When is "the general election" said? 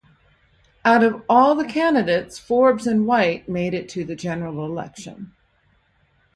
4.03-5.33